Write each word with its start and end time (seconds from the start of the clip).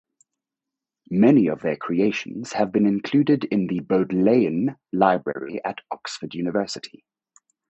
Many 1.11 1.45
of 1.47 1.61
their 1.61 1.75
creations 1.75 2.53
have 2.53 2.71
been 2.71 2.87
included 2.87 3.43
in 3.43 3.67
the 3.67 3.81
Bodleian 3.81 4.77
Library 4.91 5.61
at 5.63 5.81
Oxford 5.91 6.33
University. 6.33 7.05